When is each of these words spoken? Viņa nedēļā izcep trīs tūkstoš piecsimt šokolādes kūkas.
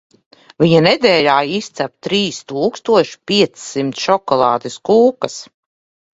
Viņa 0.61 0.77
nedēļā 0.85 1.35
izcep 1.57 1.93
trīs 2.07 2.39
tūkstoš 2.53 3.13
piecsimt 3.33 4.01
šokolādes 4.07 4.81
kūkas. 4.91 5.39